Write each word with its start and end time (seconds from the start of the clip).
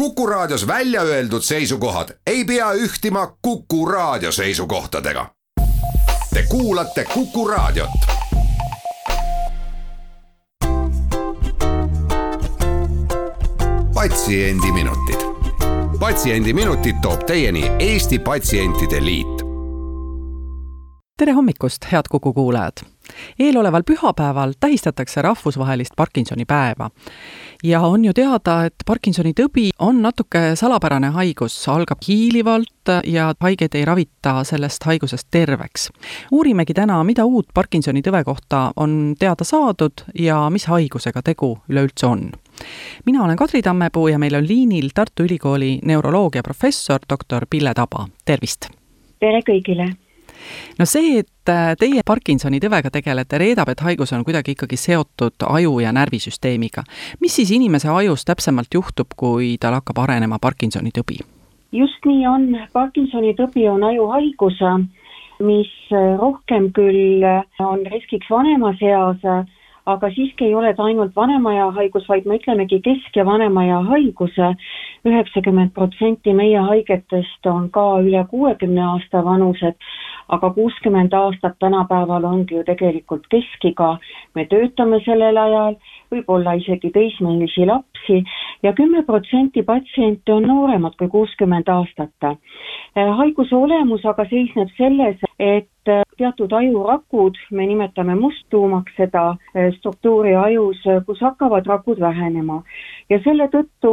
Kuku 0.00 0.26
Raadios 0.26 0.66
välja 0.66 1.02
öeldud 1.02 1.42
seisukohad 1.42 2.08
ei 2.26 2.44
pea 2.44 2.72
ühtima 2.72 3.36
Kuku 3.42 3.86
Raadio 3.86 4.32
seisukohtadega. 4.32 5.26
Te 6.34 6.42
kuulate 6.48 7.04
Kuku 7.04 7.48
Raadiot. 7.48 7.90
patsiendiminutid, 13.94 15.20
Patsiendiminutid 16.00 16.96
toob 17.02 17.20
teieni 17.26 17.70
Eesti 17.78 18.18
Patsientide 18.18 19.04
Liit. 19.04 19.42
tere 21.16 21.32
hommikust, 21.32 21.92
head 21.92 22.04
Kuku 22.10 22.32
kuulajad! 22.32 22.72
Eeloleval 23.38 23.82
pühapäeval 23.82 24.52
tähistatakse 24.60 25.22
rahvusvahelist 25.22 25.92
Parkinsoni 25.96 26.44
päeva. 26.44 26.90
ja 27.64 27.80
on 27.80 28.04
ju 28.04 28.12
teada, 28.12 28.64
et 28.64 28.74
Parkinsoni 28.86 29.32
tõbi 29.40 29.68
on 29.78 30.02
natuke 30.02 30.56
salapärane 30.56 31.08
haigus, 31.08 31.68
algab 31.68 31.98
hiilivalt 32.08 32.92
ja 33.04 33.34
haigeid 33.40 33.74
ei 33.74 33.84
ravita 33.84 34.44
sellest 34.44 34.84
haigusest 34.84 35.28
terveks. 35.30 35.90
uurimegi 36.32 36.74
täna, 36.74 37.04
mida 37.04 37.24
uut 37.24 37.46
Parkinsoni 37.54 38.02
tõve 38.02 38.24
kohta 38.24 38.72
on 38.76 39.14
teada 39.18 39.44
saadud 39.44 40.04
ja 40.18 40.50
mis 40.50 40.66
haigusega 40.66 41.22
tegu 41.22 41.58
üleüldse 41.68 42.06
on. 42.06 42.32
mina 43.06 43.24
olen 43.24 43.36
Kadri 43.36 43.62
Tammepuu 43.62 44.08
ja 44.08 44.18
meil 44.18 44.34
on 44.34 44.48
liinil 44.48 44.90
Tartu 44.94 45.22
Ülikooli 45.22 45.78
neuroloogia 45.84 46.42
professor 46.42 47.00
doktor 47.08 47.46
Pille 47.50 47.74
Taba, 47.74 48.08
tervist! 48.24 48.70
tere 49.20 49.42
kõigile! 49.44 49.99
No 50.78 50.86
see, 50.86 51.20
et 51.24 51.52
äh, 51.52 51.74
teie 51.78 52.02
Parkinsoni 52.06 52.60
tõvega 52.60 52.90
tegelete, 52.90 53.38
reedab, 53.38 53.68
et 53.68 53.80
haigus 53.80 54.12
on 54.12 54.24
kuidagi 54.24 54.56
ikkagi 54.56 54.76
seotud 54.76 55.46
aju 55.48 55.80
ja 55.80 55.92
närvisüsteemiga. 55.92 56.84
mis 57.20 57.36
siis 57.36 57.50
inimese 57.50 57.88
ajus 57.88 58.24
täpsemalt 58.24 58.74
juhtub, 58.74 59.14
kui 59.16 59.56
tal 59.60 59.78
hakkab 59.80 59.98
arenema 59.98 60.38
Parkinsoni 60.38 60.90
tõbi? 60.96 61.20
just 61.72 62.04
nii 62.06 62.26
on, 62.26 62.50
Parkinsoni 62.72 63.34
tõbi 63.38 63.68
on 63.70 63.84
ajuhaigus, 63.84 64.58
mis 65.40 65.72
rohkem 66.18 66.72
küll 66.76 67.24
on 67.62 67.86
riskiks 67.92 68.28
vanemas 68.30 68.82
eas, 68.82 69.24
aga 69.90 70.10
siiski 70.14 70.44
ei 70.46 70.54
ole 70.54 70.72
ta 70.76 70.84
ainult 70.84 71.14
vanemaea 71.16 71.70
haigus, 71.76 72.06
vaid 72.08 72.26
me 72.28 72.36
ütlemegi 72.38 72.80
kesk- 72.84 73.16
ja 73.16 73.24
vanemaea 73.26 73.82
haigus. 73.88 74.36
üheksakümmend 75.04 75.72
protsenti 75.72 76.34
meie 76.34 76.58
haigetest 76.58 77.46
on 77.46 77.70
ka 77.70 78.00
üle 78.04 78.26
kuuekümne 78.28 78.82
aasta 78.84 79.24
vanused 79.24 79.74
aga 80.36 80.50
kuuskümmend 80.54 81.12
aastat 81.12 81.56
tänapäeval 81.58 82.24
ongi 82.24 82.54
ju 82.54 82.64
tegelikult 82.64 83.26
keskiga, 83.32 83.96
me 84.34 84.46
töötame 84.50 85.00
sellel 85.04 85.36
ajal, 85.36 85.78
võib-olla 86.10 86.54
isegi 86.58 86.90
teismelisi 86.94 87.66
lapsi 87.66 88.22
ja 88.62 88.72
kümme 88.76 89.02
protsenti 89.06 89.62
patsiente 89.62 90.32
on 90.32 90.46
nooremad 90.50 90.96
kui 90.98 91.08
kuuskümmend 91.08 91.68
aastat. 91.68 92.14
Äh, 92.24 93.10
haiguse 93.18 93.56
olemus 93.56 94.06
aga 94.06 94.26
seisneb 94.30 94.70
selles, 94.76 95.20
et 95.38 95.88
äh, 95.88 96.02
teatud 96.18 96.52
ajurakud, 96.52 97.38
me 97.50 97.66
nimetame 97.66 98.16
musttuumaks 98.18 98.96
seda 98.98 99.24
äh, 99.30 99.70
struktuuri 99.78 100.34
ajus, 100.36 100.82
kus 101.06 101.22
hakkavad 101.22 101.66
rakud 101.66 102.00
vähenema. 102.00 102.62
ja 103.10 103.18
selle 103.24 103.46
tõttu 103.50 103.92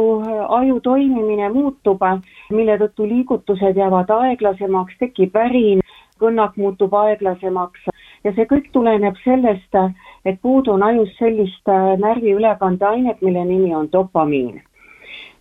aju 0.58 0.80
toimimine 0.80 1.48
muutub, 1.54 2.02
mille 2.50 2.76
tõttu 2.78 3.06
liigutused 3.08 3.76
jäävad 3.76 4.10
aeglasemaks, 4.10 4.98
tekib 4.98 5.34
värin, 5.34 5.80
kõnnak 6.18 6.56
muutub 6.56 6.94
aeglasemaks 6.94 7.88
ja 8.24 8.32
see 8.34 8.46
kõik 8.50 8.70
tuleneb 8.72 9.16
sellest, 9.24 9.78
et 10.24 10.40
puudu 10.42 10.74
on 10.74 10.82
ajus 10.82 11.14
sellist 11.18 11.70
äh, 11.72 11.92
närviülekandeainet, 12.02 13.22
mille 13.22 13.44
nimi 13.44 13.74
on 13.74 13.88
dopamiin. 13.92 14.62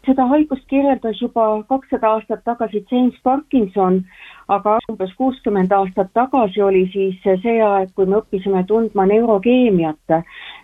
Seda 0.08 0.26
haigust 0.32 0.64
kirjeldas 0.72 1.20
juba 1.22 1.46
kakssada 1.70 2.14
aastat 2.16 2.44
tagasi 2.48 2.84
James 2.92 3.16
Parkinson, 3.24 4.00
aga 4.56 4.78
umbes 4.92 5.12
kuuskümmend 5.20 5.74
aastat 5.76 6.14
tagasi 6.16 6.62
oli 6.64 6.86
siis 6.94 7.18
see 7.26 7.58
aeg, 7.64 7.92
kui 7.96 8.08
me 8.08 8.22
õppisime 8.22 8.64
tundma 8.70 9.06
neurokeemiat. 9.12 10.16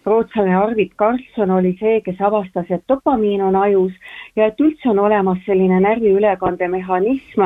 rootslane 0.06 0.56
Arvid 0.56 0.96
Karlsson 1.00 1.52
oli 1.58 1.76
see, 1.80 2.00
kes 2.06 2.22
avastas, 2.22 2.66
et 2.70 2.84
dopamiin 2.92 3.42
on 3.42 3.56
ajus 3.56 3.94
ja 4.36 4.48
et 4.48 4.60
üldse 4.60 4.90
on 4.92 5.00
olemas 5.00 5.40
selline 5.46 5.80
närviülekandemehhanism, 5.84 7.46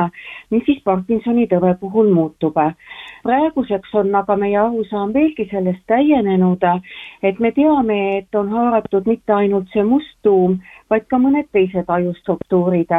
mis 0.50 0.64
siis 0.66 0.82
Parkinsoni 0.84 1.46
tõve 1.50 1.74
puhul 1.80 2.10
muutub. 2.14 2.58
Praeguseks 3.22 3.94
on 3.94 4.14
aga 4.14 4.36
meie 4.36 4.56
arusaam 4.60 5.12
veelgi 5.14 5.48
sellest 5.50 5.82
täienenud, 5.90 6.64
et 7.22 7.40
me 7.40 7.52
teame, 7.52 7.98
et 8.18 8.34
on 8.34 8.50
haaratud 8.52 9.06
mitte 9.06 9.32
ainult 9.32 9.70
see 9.72 9.84
must 9.84 10.14
tuum, 10.22 10.58
vaid 10.90 11.06
ka 11.08 11.18
mõned 11.20 11.48
teised 11.52 11.88
ajustruktuurid. 11.88 12.92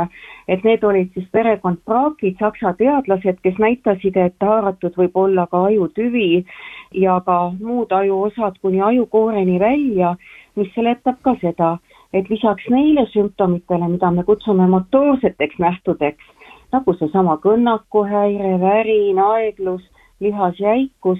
et 0.48 0.64
need 0.64 0.84
olid 0.84 1.14
siis 1.14 1.28
perekond 1.32 1.78
Praakid, 1.86 2.38
saksa 2.40 2.74
teadlased, 2.78 3.40
kes 3.44 3.58
näitasid, 3.60 4.18
et 4.18 4.36
haaratud 4.42 4.96
võib 4.98 5.16
olla 5.18 5.48
ka 5.48 5.64
ajutüvi 5.66 6.46
ja 6.94 7.20
ka 7.26 7.52
muud 7.60 7.92
ajuosad 7.92 8.58
kuni 8.62 8.82
ajukooreni 8.82 9.60
välja, 9.60 10.16
mis 10.56 10.74
seletab 10.76 11.22
ka 11.22 11.36
seda, 11.42 11.78
et 12.14 12.30
lisaks 12.30 12.66
neile 12.70 13.06
sümptomitele, 13.14 13.88
mida 13.88 14.12
me 14.12 14.24
kutsume 14.24 14.68
motoorseteks 14.68 15.60
nähtudeks, 15.60 16.26
nagu 16.74 16.94
seesama 16.94 17.38
kõnnakuhäire, 17.44 18.58
värin, 18.62 19.20
aeglus, 19.20 19.86
lihasjäikus, 20.20 21.20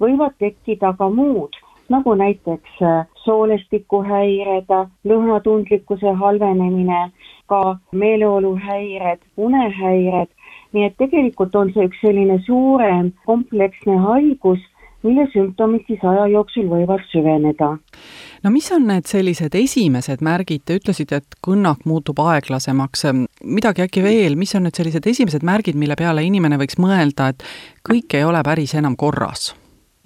võivad 0.00 0.36
tekkida 0.38 0.92
ka 0.98 1.08
muud, 1.10 1.56
nagu 1.88 2.14
näiteks 2.14 2.82
äh, 2.82 3.06
soolestikuhäired, 3.24 4.72
lõhnatundlikkuse 5.04 6.12
halvenemine, 6.22 7.10
ka 7.46 7.76
meeleoluhäired, 7.92 9.20
unehäired, 9.36 10.32
nii 10.72 10.84
et 10.84 10.96
tegelikult 11.00 11.54
on 11.56 11.72
see 11.74 11.88
üks 11.88 12.00
selline 12.04 12.38
suurem 12.46 13.12
kompleksne 13.26 13.96
haigus, 14.04 14.60
mille 15.02 15.28
sümptomid 15.32 15.84
siis 15.86 16.02
aja 16.04 16.26
jooksul 16.32 16.66
võivad 16.70 17.04
süveneda 17.12 17.76
no 18.42 18.50
mis 18.54 18.70
on 18.74 18.86
need 18.90 19.06
sellised 19.10 19.54
esimesed 19.58 20.24
märgid, 20.24 20.64
te 20.64 20.78
ütlesite, 20.78 21.22
et 21.22 21.38
kõnnak 21.44 21.86
muutub 21.88 22.20
aeglasemaks, 22.22 23.06
midagi 23.44 23.84
äkki 23.86 24.02
veel, 24.04 24.36
mis 24.40 24.54
on 24.58 24.66
need 24.68 24.78
sellised 24.78 25.06
esimesed 25.06 25.46
märgid, 25.46 25.78
mille 25.78 25.96
peale 25.98 26.24
inimene 26.26 26.58
võiks 26.60 26.78
mõelda, 26.82 27.32
et 27.32 27.46
kõik 27.88 28.18
ei 28.18 28.26
ole 28.28 28.42
päris 28.46 28.74
enam 28.78 28.96
korras? 28.96 29.52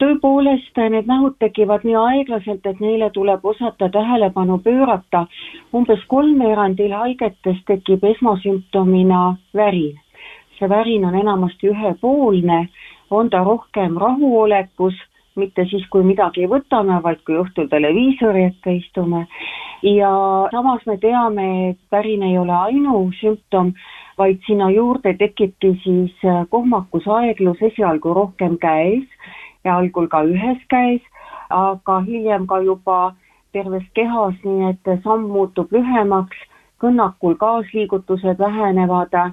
tõepoolest, 0.03 0.79
need 0.91 1.07
nähud 1.07 1.37
tekivad 1.39 1.85
nii 1.87 1.95
aeglaselt, 1.99 2.65
et 2.67 2.81
neile 2.83 3.11
tuleb 3.15 3.45
osata 3.47 3.89
tähelepanu 3.89 4.59
pöörata. 4.65 5.27
umbes 5.75 6.01
kolmveerandil 6.07 6.93
haigetest 6.93 7.63
tekib 7.67 8.05
esmasümptomina 8.05 9.37
värin. 9.55 10.01
see 10.59 10.69
värin 10.69 11.05
on 11.05 11.15
enamasti 11.15 11.69
ühepoolne, 11.69 12.69
on 13.13 13.31
ta 13.31 13.43
rohkem 13.45 13.97
rahuolekus 14.01 14.97
mitte 15.37 15.65
siis, 15.71 15.85
kui 15.93 16.05
midagi 16.05 16.47
võtame, 16.49 16.99
vaid 17.05 17.23
kui 17.27 17.39
õhtul 17.41 17.69
televiisori 17.73 18.45
ette 18.51 18.77
istume. 18.77 19.27
ja 19.83 20.11
samas 20.53 20.85
me 20.87 20.97
teame, 21.03 21.47
et 21.71 21.79
pärin 21.91 22.23
ei 22.23 22.39
ole 22.39 22.53
ainusümptom, 22.53 23.73
vaid 24.19 24.39
sinna 24.47 24.71
juurde 24.71 25.15
tekibki 25.19 25.73
siis 25.83 26.13
äh, 26.25 26.45
kohmakus, 26.51 27.09
aeglus 27.09 27.63
esialgu 27.63 28.15
rohkem 28.15 28.59
käes 28.59 29.09
ja 29.65 29.77
algul 29.77 30.07
ka 30.07 30.23
ühes 30.23 30.61
käes, 30.69 31.01
aga 31.51 32.01
hiljem 32.07 32.47
ka 32.47 32.61
juba 32.61 33.15
terves 33.53 33.85
kehas, 33.95 34.37
nii 34.45 34.71
et 34.71 34.93
samm 35.05 35.27
muutub 35.33 35.73
lühemaks, 35.73 36.37
kõnnakul 36.81 37.35
kaasliigutused 37.41 38.39
vähenevad 38.39 39.15
äh, 39.15 39.33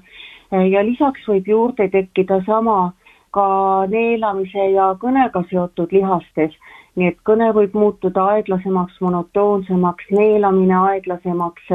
ja 0.72 0.84
lisaks 0.86 1.28
võib 1.28 1.48
juurde 1.48 1.90
tekkida 1.92 2.42
sama 2.48 2.94
ka 3.32 3.86
neelamise 3.90 4.72
ja 4.74 4.94
kõnega 5.02 5.44
seotud 5.50 5.92
lihastes. 5.92 6.56
nii 6.96 7.08
et 7.08 7.20
kõne 7.24 7.52
võib 7.56 7.76
muutuda 7.78 8.24
aeglasemaks, 8.34 8.96
monotoonsemaks, 9.02 10.10
neelamine 10.12 10.76
aeglasemaks 10.76 11.70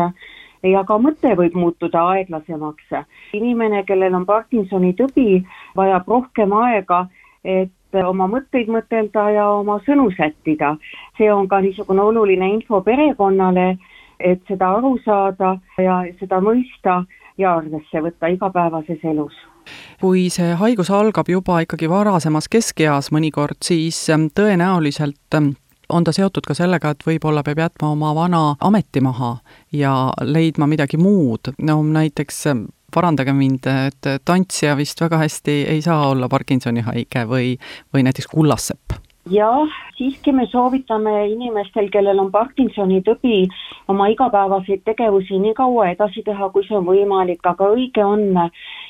ja 0.70 0.82
ka 0.84 0.98
mõte 0.98 1.34
võib 1.36 1.54
muutuda 1.54 2.02
aeglasemaks. 2.14 3.06
inimene, 3.32 3.84
kellel 3.84 4.14
on 4.14 4.26
Parkinsoni 4.26 4.92
tõbi, 4.92 5.44
vajab 5.76 6.08
rohkem 6.08 6.52
aega, 6.52 7.06
et 7.44 7.72
oma 8.04 8.26
mõtteid 8.26 8.68
mõtelda 8.68 9.30
ja 9.30 9.48
oma 9.50 9.78
sõnu 9.86 10.10
sättida. 10.16 10.76
see 11.18 11.32
on 11.32 11.48
ka 11.48 11.60
niisugune 11.60 12.02
oluline 12.02 12.48
info 12.48 12.80
perekonnale, 12.80 13.78
et 14.20 14.40
seda 14.48 14.76
aru 14.76 14.98
saada 15.04 15.58
ja 15.78 16.04
seda 16.20 16.40
mõista 16.40 17.04
ja 17.38 17.56
arvesse 17.56 18.00
võtta 18.00 18.26
igapäevases 18.26 19.04
elus 19.04 19.53
kui 20.00 20.28
see 20.32 20.54
haigus 20.60 20.90
algab 20.90 21.28
juba 21.28 21.60
ikkagi 21.64 21.88
varasemas 21.90 22.48
keskeas 22.52 23.10
mõnikord, 23.14 23.60
siis 23.64 23.98
ähm, 24.10 24.28
tõenäoliselt 24.34 25.38
ähm, 25.38 25.54
on 25.88 26.04
ta 26.04 26.12
seotud 26.12 26.46
ka 26.46 26.56
sellega, 26.56 26.94
et 26.94 27.06
võib-olla 27.06 27.44
peab 27.46 27.64
jätma 27.64 27.92
oma 27.94 28.14
vana 28.16 28.44
ameti 28.64 29.02
maha 29.04 29.36
ja 29.72 29.94
leidma 30.22 30.68
midagi 30.70 31.00
muud, 31.00 31.54
no 31.62 31.80
näiteks 31.82 32.46
ähm, 32.52 32.66
parandage 32.94 33.32
mind, 33.34 33.66
et 33.66 34.12
tantsija 34.24 34.76
vist 34.78 35.00
väga 35.02 35.18
hästi 35.24 35.64
ei 35.72 35.82
saa 35.82 36.08
olla 36.12 36.28
Parkinsoni 36.30 36.86
haige 36.86 37.26
või, 37.30 37.56
või 37.92 38.06
näiteks 38.06 38.30
kullassepp 38.30 39.02
jah, 39.30 39.68
siiski 39.96 40.32
me 40.32 40.46
soovitame 40.50 41.12
inimestel, 41.32 41.88
kellel 41.92 42.20
on 42.20 42.30
Parkinsoni 42.32 43.00
tõbi, 43.06 43.44
oma 43.88 44.08
igapäevaseid 44.12 44.84
tegevusi 44.84 45.38
nii 45.40 45.54
kaua 45.56 45.90
edasi 45.94 46.24
teha, 46.26 46.50
kui 46.52 46.66
see 46.68 46.76
on 46.76 46.86
võimalik, 46.88 47.40
aga 47.48 47.70
õige 47.72 48.04
on, 48.04 48.26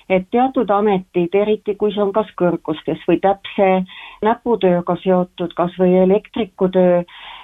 et 0.08 0.26
teatud 0.30 0.70
ametid, 0.70 1.34
eriti 1.34 1.74
kui 1.80 1.92
see 1.94 2.02
on 2.02 2.12
kas 2.12 2.28
kõrgustes 2.40 3.00
või 3.08 3.20
täpse 3.24 3.68
näputööga 4.24 4.96
seotud, 5.02 5.54
kas 5.56 5.72
või 5.80 5.96
elektrikutöö, 6.02 7.02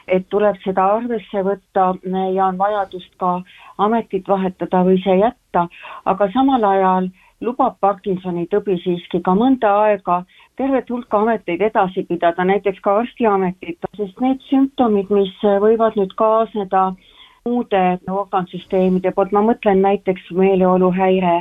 et 0.09 0.29
tuleb 0.29 0.59
seda 0.65 0.87
arvesse 0.99 1.45
võtta 1.47 1.93
ja 2.35 2.47
on 2.47 2.59
vajadust 2.59 3.13
ka 3.19 3.41
ametit 3.79 4.29
vahetada 4.29 4.85
või 4.85 5.01
see 5.05 5.19
jätta, 5.21 5.67
aga 6.05 6.31
samal 6.35 6.65
ajal 6.65 7.11
lubab 7.41 7.79
Parkinsoni 7.81 8.47
tõbi 8.53 8.77
siiski 8.83 9.23
ka 9.25 9.35
mõnda 9.35 9.71
aega 9.85 10.23
tervet 10.61 10.91
hulka 10.93 11.23
ameteid 11.23 11.63
edasi 11.71 12.05
pidada, 12.09 12.45
näiteks 12.45 12.83
ka 12.85 12.99
arstiametit, 13.01 13.79
sest 13.97 14.21
need 14.21 14.43
sümptomid, 14.51 15.09
mis 15.15 15.33
võivad 15.65 15.97
nüüd 15.97 16.13
kaasneda 16.21 16.91
muude 17.49 17.83
organsüsteemide 18.13 19.15
poolt, 19.17 19.33
ma 19.33 19.41
mõtlen 19.47 19.81
näiteks 19.85 20.29
meeleoluhäire 20.37 21.39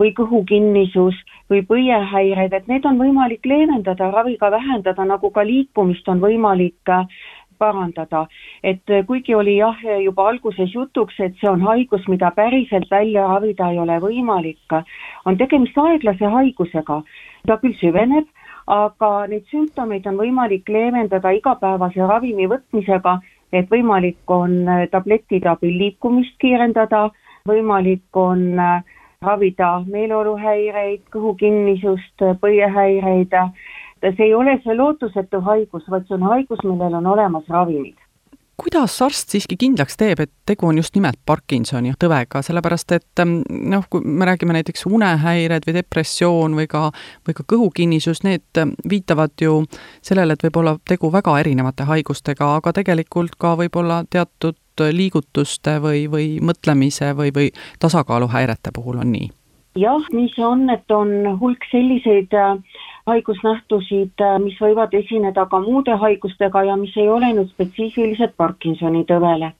või 0.00 0.12
kõhukinnisus 0.16 1.16
või 1.50 1.62
põiehäired, 1.68 2.52
et 2.52 2.68
need 2.68 2.86
on 2.88 2.98
võimalik 2.98 3.46
leevendada, 3.46 4.10
raviga 4.10 4.50
vähendada, 4.50 5.04
nagu 5.04 5.30
ka 5.30 5.44
liikumist 5.44 6.08
on 6.08 6.20
võimalik 6.20 6.94
parandada. 7.58 8.26
et 8.62 8.82
kuigi 9.06 9.34
oli 9.34 9.56
jah, 9.56 9.76
juba 10.02 10.28
alguses 10.28 10.74
jutuks, 10.74 11.20
et 11.20 11.34
see 11.40 11.50
on 11.50 11.60
haigus, 11.62 12.06
mida 12.08 12.30
päriselt 12.30 12.90
välja 12.90 13.26
ravida 13.26 13.70
ei 13.70 13.78
ole 13.78 13.98
võimalik, 14.00 14.78
on 15.24 15.36
tegemist 15.36 15.78
aeglase 15.78 16.30
haigusega. 16.36 17.02
ta 17.46 17.58
küll 17.62 17.76
süveneb, 17.80 18.26
aga 18.66 19.26
neid 19.28 19.46
sümptomeid 19.52 20.06
on 20.06 20.16
võimalik 20.16 20.68
leevendada 20.68 21.30
igapäevase 21.30 22.06
ravimi 22.08 22.48
võtmisega, 22.48 23.18
et 23.52 23.70
võimalik 23.70 24.30
on 24.30 24.64
tablettide 24.90 25.48
abil 25.48 25.78
liikumist 25.78 26.38
kiirendada, 26.40 27.10
võimalik 27.48 28.16
on 28.16 28.56
ravida 29.24 29.70
meeleoluhäireid, 29.86 31.02
kõhukinnisust, 31.14 32.28
põiehäireid 32.40 33.34
see 34.04 34.26
ei 34.26 34.34
ole 34.34 34.58
see 34.64 34.74
lootusetu 34.76 35.40
haigus, 35.40 35.84
vaid 35.90 36.04
see 36.08 36.18
on 36.18 36.26
haigus, 36.28 36.64
millel 36.64 36.98
on 37.00 37.06
olemas 37.16 37.48
ravimid 37.48 38.03
kuidas 38.56 38.96
arst 39.02 39.34
siiski 39.34 39.56
kindlaks 39.58 39.96
teeb, 39.98 40.20
et 40.24 40.32
tegu 40.46 40.68
on 40.68 40.78
just 40.78 40.94
nimelt 40.96 41.18
Parkinsoni 41.26 41.94
tõvega, 42.00 42.42
sellepärast 42.44 42.96
et 42.96 43.22
ähm, 43.22 43.40
noh, 43.48 43.86
kui 43.90 44.04
me 44.04 44.28
räägime 44.28 44.56
näiteks 44.56 44.86
unehäired 44.86 45.66
või 45.66 45.76
depressioon 45.78 46.56
või 46.58 46.68
ka, 46.70 46.88
või 47.26 47.36
ka 47.36 47.46
kõhukinnisus, 47.54 48.24
need 48.26 48.60
ähm, 48.60 48.76
viitavad 48.90 49.34
ju 49.40 49.62
sellele, 50.02 50.36
et 50.36 50.46
võib 50.46 50.60
olla 50.62 50.76
tegu 50.88 51.10
väga 51.12 51.38
erinevate 51.42 51.88
haigustega, 51.88 52.54
aga 52.60 52.74
tegelikult 52.76 53.38
ka 53.38 53.56
võib-olla 53.60 54.04
teatud 54.10 54.58
liigutuste 54.90 55.78
või, 55.82 56.06
või 56.10 56.28
mõtlemise 56.42 57.12
või, 57.14 57.30
või 57.34 57.50
tasakaaluhäirete 57.82 58.74
puhul 58.74 59.02
on 59.02 59.12
nii? 59.14 59.30
Jah, 59.78 60.06
nii 60.12 60.30
see 60.34 60.44
on, 60.46 60.68
et 60.70 60.90
on 60.94 61.10
hulk 61.40 61.66
selliseid 61.70 62.34
äh, 62.38 62.80
haigusnähtusid, 63.10 64.14
äh, 64.22 64.38
mis 64.42 64.56
võivad 64.62 64.94
esineda 64.94 65.46
ka 65.50 65.60
muude 65.64 65.96
haigustega 66.00 66.64
ja 66.68 66.76
mis 66.78 66.94
ei 66.96 67.08
ole 67.10 67.32
nüüd 67.34 67.50
spetsiifilised 67.52 68.36
Parkinsoni 68.38 69.04
tõvele. 69.10 69.52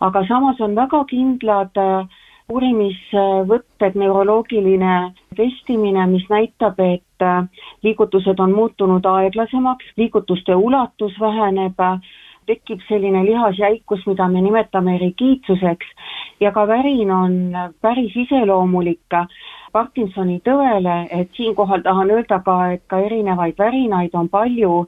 aga 0.00 0.20
samas 0.28 0.60
on 0.60 0.76
väga 0.76 1.02
kindlad 1.10 1.80
äh, 1.80 2.20
uurimisvõtted, 2.48 3.96
neuroloogiline 3.98 5.12
testimine, 5.36 6.06
mis 6.08 6.24
näitab, 6.30 6.78
et 6.80 7.26
liigutused 7.84 8.40
on 8.40 8.54
muutunud 8.56 9.04
aeglasemaks, 9.04 9.90
liigutuste 10.00 10.54
ulatus 10.56 11.18
väheneb, 11.20 11.76
tekib 12.46 12.80
selline 12.88 13.20
lihasjäikus, 13.26 14.06
mida 14.08 14.28
me 14.32 14.40
nimetame 14.40 14.96
rigiidsuseks 15.02 15.92
ja 16.40 16.52
ka 16.52 16.66
värin 16.68 17.10
on 17.10 17.32
päris 17.80 18.16
iseloomulik 18.16 19.16
Parkinsoni 19.72 20.40
tõele, 20.44 21.08
et 21.10 21.28
siinkohal 21.36 21.82
tahan 21.84 22.10
öelda 22.10 22.40
ka, 22.44 22.56
et 22.72 22.82
ka 22.88 23.00
erinevaid 23.04 23.58
värinaid 23.58 24.14
on 24.14 24.28
palju, 24.28 24.86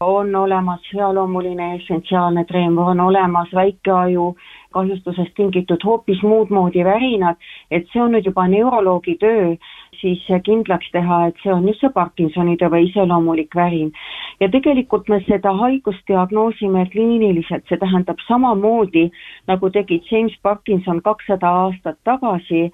on 0.00 0.34
olemas 0.34 0.80
healoomuline 0.94 1.74
essentsiaalne 1.74 2.44
treemur, 2.44 2.90
on 2.94 3.00
olemas 3.00 3.52
väikeaju 3.54 4.34
kahjustusest 4.74 5.34
tingitud 5.36 5.84
hoopis 5.84 6.22
muud 6.22 6.50
moodi 6.50 6.84
värinad, 6.84 7.38
et 7.70 7.88
see 7.92 8.02
on 8.02 8.16
nüüd 8.16 8.28
juba 8.28 8.48
neuroloogi 8.48 9.16
töö 9.20 9.54
siis 10.02 10.22
kindlaks 10.44 10.90
teha, 10.92 11.18
et 11.28 11.38
see 11.42 11.52
on 11.54 11.66
just 11.68 11.82
see 11.84 11.92
Parkinsoni 11.94 12.56
tõve 12.60 12.80
iseloomulik 12.88 13.54
värin. 13.54 13.92
ja 14.40 14.48
tegelikult 14.50 15.08
me 15.08 15.20
seda 15.26 15.52
haigust 15.60 16.02
diagnoosime 16.10 16.86
kliiniliselt, 16.90 17.64
see 17.68 17.78
tähendab 17.78 18.18
samamoodi, 18.26 19.04
nagu 19.50 19.70
tegi 19.70 20.00
James 20.10 20.34
Parkinson 20.42 21.02
kakssada 21.02 21.52
aastat 21.66 21.98
tagasi 22.04 22.64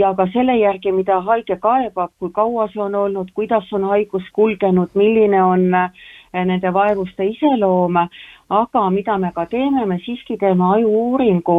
ja 0.00 0.14
ka 0.14 0.26
selle 0.32 0.56
järgi, 0.56 0.92
mida 0.92 1.20
haige 1.26 1.58
kaebab, 1.66 2.14
kui 2.18 2.32
kaua 2.32 2.68
see 2.72 2.82
on 2.86 2.94
olnud, 2.94 3.34
kuidas 3.34 3.68
on 3.76 3.84
haigus 3.92 4.32
kulgenud, 4.32 4.94
milline 4.94 5.42
on 5.42 5.68
eh, 5.74 6.08
nende 6.32 6.70
vaevuste 6.72 7.26
iseloom, 7.26 7.96
aga 8.50 8.84
mida 8.90 9.18
me 9.18 9.32
ka 9.34 9.46
teeme, 9.50 9.86
me 9.86 9.98
siiski 10.04 10.36
teeme 10.38 10.64
ajuuuringu, 10.76 11.58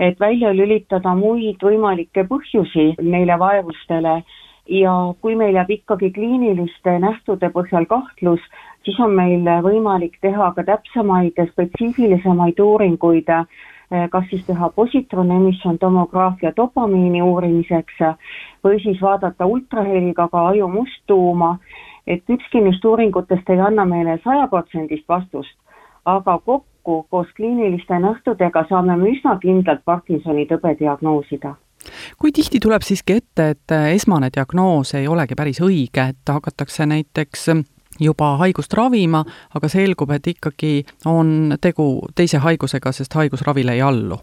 et 0.00 0.20
välja 0.20 0.52
lülitada 0.54 1.14
muid 1.14 1.62
võimalikke 1.62 2.26
põhjusi 2.28 2.94
neile 3.02 3.38
vaevustele. 3.38 4.22
Ja 4.66 4.92
kui 5.22 5.36
meil 5.38 5.54
jääb 5.54 5.70
ikkagi 5.70 6.10
kliiniliste 6.10 6.96
nähtude 6.98 7.52
põhjal 7.54 7.86
kahtlus, 7.86 8.42
siis 8.84 8.98
on 9.00 9.14
meil 9.14 9.46
võimalik 9.62 10.18
teha 10.20 10.50
ka 10.56 10.64
täpsemaid 10.66 11.38
ja 11.38 11.46
spetsiifilisemaid 11.52 12.58
uuringuid, 12.60 13.30
eh, 13.30 14.08
kas 14.10 14.26
siis 14.30 14.42
teha 14.46 14.68
positron 14.74 15.30
emission 15.30 15.78
tomograafia 15.78 16.50
dopamiini 16.56 17.22
uurimiseks 17.22 18.02
või 18.64 18.82
siis 18.82 18.98
vaadata 19.02 19.46
ultraheliga 19.46 20.26
ka 20.32 20.48
aju 20.48 20.68
musttuuma, 20.68 21.58
et 22.06 22.30
ükski 22.30 22.60
neist 22.60 22.84
uuringutest 22.84 23.50
ei 23.50 23.60
anna 23.60 23.84
meile 23.84 24.18
sajaprotsendist 24.24 25.08
vastust, 25.08 25.56
aga 26.04 26.38
kokku 26.38 27.02
koos 27.10 27.28
kliiniliste 27.36 27.98
nähtudega 27.98 28.64
saame 28.68 28.96
me 28.96 29.12
üsna 29.14 29.38
kindlalt 29.42 29.84
Parkinsoni 29.84 30.46
tõbe 30.50 30.76
diagnoosida 30.78 31.56
kui 32.18 32.32
tihti 32.32 32.58
tuleb 32.62 32.82
siiski 32.82 33.18
ette, 33.20 33.50
et 33.54 33.74
esmane 33.94 34.30
diagnoos 34.34 34.94
ei 34.98 35.06
olegi 35.08 35.36
päris 35.38 35.60
õige, 35.62 36.08
et 36.10 36.32
hakatakse 36.32 36.86
näiteks 36.86 37.44
juba 38.00 38.36
haigust 38.36 38.72
ravima, 38.74 39.24
aga 39.54 39.68
selgub, 39.68 40.10
et 40.10 40.26
ikkagi 40.26 40.84
on 41.06 41.56
tegu 41.60 42.08
teise 42.14 42.40
haigusega, 42.42 42.92
sest 42.92 43.14
haigus 43.14 43.44
ravile 43.46 43.76
ei 43.76 43.82
allu? 43.82 44.18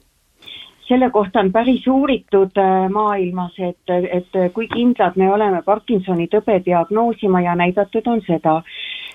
Selle 0.87 1.09
kohta 1.09 1.39
on 1.39 1.51
päris 1.51 1.87
uuritud 1.87 2.57
äh, 2.57 2.89
maailmas, 2.91 3.53
et, 3.59 3.93
et 4.11 4.53
kui 4.53 4.67
kindlad 4.67 5.15
me 5.15 5.29
oleme 5.31 5.61
Parkinsoni 5.65 6.27
tõbe 6.31 6.59
diagnoosima 6.65 7.41
ja 7.41 7.55
näidatud 7.55 8.07
on 8.07 8.21
seda, 8.27 8.61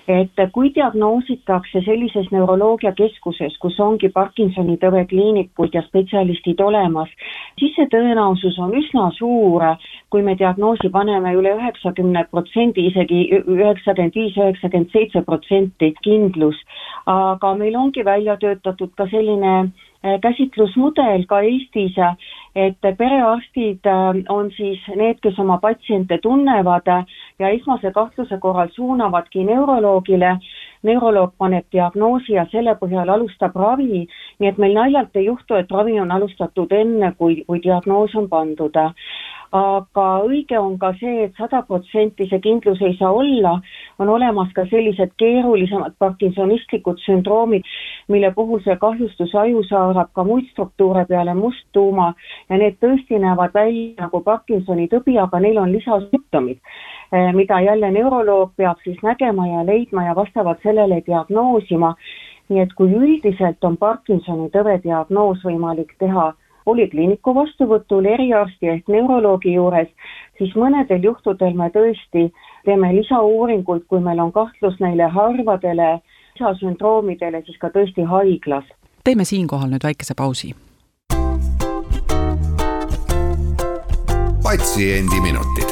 et 0.09 0.41
kui 0.53 0.71
diagnoositakse 0.75 1.83
sellises 1.85 2.29
neuroloogiakeskuses, 2.33 3.57
kus 3.61 3.77
ongi 3.83 4.09
Parkinsoni 4.13 4.77
tõve 4.81 5.03
kliinikud 5.09 5.75
ja 5.75 5.83
spetsialistid 5.85 6.61
olemas, 6.65 7.11
siis 7.59 7.75
see 7.77 7.89
tõenäosus 7.93 8.57
on 8.63 8.73
üsna 8.79 9.09
suur, 9.17 9.65
kui 10.09 10.25
me 10.25 10.35
diagnoosi 10.39 10.89
paneme 10.93 11.35
üle 11.37 11.53
üheksakümne 11.59 12.25
protsendi, 12.31 12.87
isegi 12.89 13.21
üheksakümmend 13.39 14.17
viis, 14.17 14.37
üheksakümmend 14.37 14.95
seitse 14.95 15.21
protsenti 15.27 15.93
kindlus. 16.03 16.57
aga 17.09 17.53
meil 17.57 17.75
ongi 17.75 18.03
välja 18.05 18.35
töötatud 18.37 18.91
ka 18.97 19.05
selline 19.09 19.71
käsitlusmudel 20.01 21.25
ka 21.27 21.41
Eestis, 21.43 21.95
et 22.55 22.77
perearstid 22.97 23.85
äh, 23.85 24.23
on 24.29 24.51
siis 24.55 24.79
need, 24.95 25.19
kes 25.21 25.39
oma 25.39 25.57
patsiente 25.61 26.17
tunnevad 26.23 26.87
ja 27.39 27.49
esmase 27.49 27.91
kahtluse 27.91 28.37
korral 28.41 28.71
suunavadki 28.75 29.43
neuroloogile, 29.43 30.37
neuroloog 30.83 31.33
paneb 31.37 31.67
diagnoosi 31.71 32.33
ja 32.33 32.45
selle 32.51 32.75
põhjal 32.79 33.11
alustab 33.11 33.55
ravi, 33.55 34.05
nii 34.39 34.49
et 34.49 34.57
meil 34.57 34.77
naljalt 34.77 35.15
ei 35.19 35.25
juhtu, 35.25 35.59
et 35.59 35.71
ravi 35.71 35.99
on 35.99 36.11
alustatud 36.11 36.71
enne, 36.71 37.11
kui, 37.17 37.43
kui 37.47 37.61
diagnoos 37.63 38.15
on 38.15 38.29
pandud. 38.31 38.79
Aga 39.49 40.05
õige 40.29 40.59
on 40.61 40.75
ka 40.77 40.91
see 40.99 41.23
et, 41.23 41.31
et 41.31 41.39
sada 41.41 41.63
protsenti 41.65 42.27
see 42.29 42.39
kindlus 42.43 42.81
ei 42.85 42.93
saa 42.99 43.09
olla, 43.11 43.55
on 43.99 44.09
olemas 44.13 44.51
ka 44.53 44.67
sellised 44.69 45.15
keerulisemad 45.17 45.95
parkinsonistlikud 45.99 47.01
sündroomid, 47.01 47.65
mille 48.09 48.31
puhul 48.35 48.61
see 48.65 48.75
kahjustus 48.81 49.35
ajus 49.35 49.71
haarab 49.75 50.09
ka 50.13 50.23
muid 50.23 50.47
struktuure 50.51 51.05
peale 51.09 51.33
musttuuma 51.37 52.13
ja 52.49 52.57
need 52.57 52.79
tõesti 52.83 53.19
näevad 53.21 53.53
välja 53.53 54.05
nagu 54.05 54.21
Parkinsoni 54.25 54.87
tõbi, 54.93 55.17
aga 55.21 55.39
neil 55.39 55.61
on 55.61 55.71
lisasümptomid, 55.71 56.59
eh, 57.13 57.31
mida 57.33 57.61
jälle 57.61 57.91
neuroloog 57.91 58.51
peab 58.57 58.81
siis 58.83 58.97
nägema 59.03 59.47
ja 59.47 59.65
leidma 59.65 60.05
ja 60.05 60.15
vastavalt 60.15 60.61
sellele 60.63 61.01
diagnoosima. 61.05 61.95
nii 62.49 62.59
et 62.59 62.71
kui 62.73 62.89
üldiselt 62.89 63.63
on 63.63 63.75
Parkinsoni 63.77 64.49
tõve 64.49 64.79
diagnoos 64.83 65.43
võimalik 65.45 65.91
teha 65.99 66.31
polikliiniku 66.65 67.33
vastuvõtul 67.35 68.05
eriarsti 68.05 68.71
ehk 68.73 68.87
neuroloogi 68.93 69.53
juures, 69.53 69.89
siis 70.37 70.55
mõnedel 70.55 71.03
juhtudel 71.03 71.53
me 71.57 71.69
tõesti 71.73 72.29
teeme 72.65 72.91
lisauuringuid, 72.95 73.85
kui 73.87 74.01
meil 74.05 74.19
on 74.23 74.31
kahtlus 74.35 74.79
neile 74.83 75.07
harvadele 75.15 75.89
lisasündroomidele 76.39 77.41
siis 77.45 77.57
ka 77.57 77.67
tõesti 77.67 78.05
haiglas. 78.07 78.63
teeme 79.03 79.25
siinkohal 79.25 79.69
nüüd 79.69 79.83
väikese 79.83 80.13
pausi. 80.15 80.55
patsiendiminutid. 84.43 85.69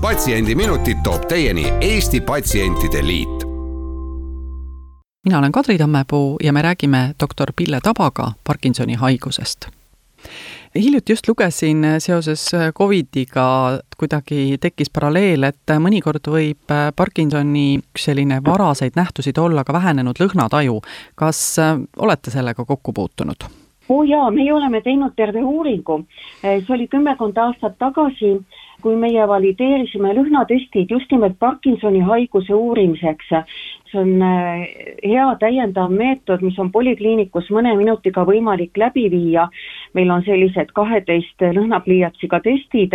patsiendiminutid 0.00 0.96
toob 1.04 1.28
teieni 1.28 1.64
Eesti 1.80 2.20
Patsientide 2.20 3.06
Liit 3.06 3.44
mina 5.24 5.38
olen 5.38 5.52
Kadri 5.52 5.78
Tammepuu 5.78 6.36
ja 6.42 6.52
me 6.52 6.62
räägime 6.62 7.14
doktor 7.20 7.52
Pille 7.56 7.80
Tabaga 7.82 8.32
Parkinsoni 8.44 8.94
haigusest 8.94 9.81
hiljuti 10.74 11.12
just 11.12 11.28
lugesin 11.28 11.84
seoses 11.98 12.50
Covidiga, 12.78 13.78
kuidagi 13.98 14.58
tekkis 14.60 14.90
paralleel, 14.90 15.48
et 15.50 15.74
mõnikord 15.78 16.28
võib 16.32 16.76
Parkinsoni 16.96 17.66
üks 17.78 18.06
selline 18.08 18.40
varaseid 18.44 18.96
nähtusid 18.96 19.38
olla 19.38 19.64
ka 19.64 19.72
vähenenud 19.72 20.20
lõhnataju. 20.20 20.80
kas 21.14 21.56
olete 21.98 22.30
sellega 22.30 22.64
kokku 22.64 22.92
puutunud? 22.92 23.48
oo 23.88 23.98
oh 23.98 24.08
jaa, 24.08 24.30
meie 24.30 24.52
oleme 24.52 24.80
teinud 24.80 25.12
terve 25.16 25.42
uuringu, 25.42 26.04
see 26.40 26.74
oli 26.74 26.86
kümmekond 26.88 27.36
aastat 27.36 27.74
tagasi 27.78 28.38
kui 28.82 28.96
meie 28.98 29.26
valideerisime 29.28 30.12
lõhnatestid 30.16 30.90
just 30.90 31.10
nimelt 31.12 31.38
Parkinsoni 31.38 32.02
haiguse 32.06 32.54
uurimiseks, 32.54 33.30
see 33.90 34.00
on 34.00 34.24
äh, 34.26 34.66
hea 35.04 35.28
täiendav 35.40 35.92
meetod, 35.92 36.42
mis 36.42 36.58
on 36.62 36.72
polikliinikus 36.74 37.50
mõne 37.54 37.74
minutiga 37.78 38.26
võimalik 38.28 38.76
läbi 38.76 39.08
viia. 39.12 39.48
meil 39.94 40.10
on 40.10 40.22
sellised 40.24 40.72
kaheteist 40.72 41.42
lõhnapliiatsiga 41.56 42.40
testid 42.40 42.94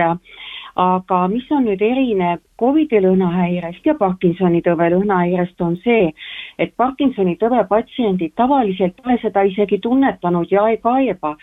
aga 0.78 1.24
mis 1.32 1.46
on 1.52 1.66
nüüd 1.66 1.82
erinev 1.82 2.44
Covidi 2.62 3.00
lõhnahäirest 3.02 3.86
ja 3.86 3.96
Parkinsoni 3.98 4.62
tõve? 4.66 4.90
Lõhnahäirest, 4.94 5.58
on 5.62 5.76
see, 5.82 6.12
et 6.62 6.76
Parkinsoni 6.78 7.36
tõve 7.42 7.64
patsiendid 7.70 8.36
tavaliselt 8.38 8.96
pole 9.02 9.18
seda 9.22 9.44
isegi 9.50 9.80
tunnetanud 9.82 10.54
ja 10.54 10.68
ei 10.70 10.78
kaeba, 10.82 11.34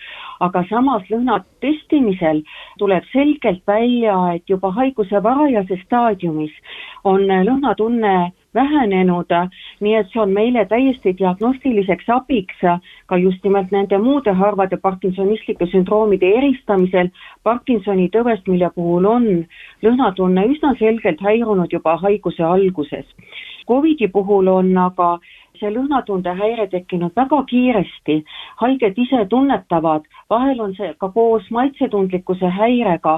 aga 0.46 0.64
samas 0.70 1.06
lõhna 1.10 1.40
testimisel 1.64 2.44
tuleb 2.78 3.06
selgelt 3.12 3.62
välja, 3.66 4.16
et 4.38 4.46
juba 4.50 4.70
haiguse 4.78 5.22
varajases 5.22 5.82
staadiumis 5.88 6.54
on 7.04 7.26
lõhnatunne 7.26 8.16
vähenenud, 8.54 9.32
nii 9.80 9.94
et 9.98 10.10
see 10.12 10.20
on 10.22 10.32
meile 10.32 10.64
täiesti 10.70 11.14
diagnostiliseks 11.18 12.10
abiks 12.16 12.64
ka 13.06 13.18
just 13.20 13.44
nimelt 13.44 13.70
nende 13.74 13.98
muude 13.98 14.32
harvade 14.32 14.76
parkinsonistlike 14.76 15.66
sündroomide 15.72 16.30
eristamisel 16.38 17.10
Parkinsoni 17.42 18.08
tõvest, 18.14 18.48
mille 18.48 18.70
puhul 18.74 19.04
on 19.04 19.30
lõhnatunne 19.84 20.46
üsna 20.54 20.74
selgelt 20.78 21.20
häirunud 21.20 21.72
juba 21.72 21.96
haiguse 22.02 22.44
alguses. 22.44 23.06
Covidi 23.68 24.08
puhul 24.08 24.48
on 24.48 24.76
aga 24.78 25.18
see 25.60 25.70
lõhnatundehäire 25.70 26.66
tekkinud 26.70 27.14
väga 27.16 27.40
kiiresti, 27.50 28.16
haiged 28.62 28.98
ise 28.98 29.22
tunnetavad, 29.30 30.06
vahel 30.30 30.60
on 30.60 30.74
see 30.76 30.90
ka 30.98 31.08
koos 31.14 31.46
maitsetundlikkuse 31.54 32.50
häirega, 32.58 33.14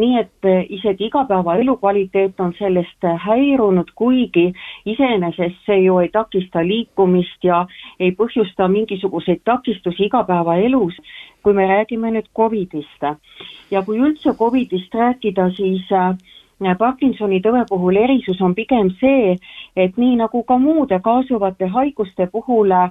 nii 0.00 0.18
et 0.22 0.50
isegi 0.78 1.08
igapäeva 1.10 1.56
elukvaliteet 1.62 2.40
on 2.42 2.52
sellest 2.58 3.06
häirunud, 3.26 3.92
kuigi 3.94 4.48
iseenesest 4.86 5.64
see 5.66 5.82
ju 5.84 5.98
ei 5.98 6.08
takista 6.12 6.62
liikumist 6.66 7.44
ja 7.44 7.66
ei 8.00 8.12
põhjusta 8.18 8.68
mingisuguseid 8.70 9.42
takistusi 9.44 10.06
igapäevaelus, 10.06 10.94
kui 11.42 11.52
me 11.54 11.66
räägime 11.66 12.10
nüüd 12.14 12.30
Covidist. 12.36 13.02
ja 13.70 13.82
kui 13.82 13.98
üldse 13.98 14.34
Covidist 14.38 14.94
rääkida, 14.94 15.50
siis 15.56 15.92
äh, 15.92 16.16
Parkinsoni 16.78 17.40
tõve 17.44 17.64
puhul 17.68 17.96
erisus 17.96 18.40
on 18.40 18.54
pigem 18.54 18.90
see, 19.00 19.36
et 19.76 19.96
nii 19.96 20.16
nagu 20.16 20.42
ka 20.42 20.58
muude 20.58 21.00
kaasuvate 21.00 21.66
haiguste 21.66 22.26
puhul 22.32 22.72
äh, 22.72 22.90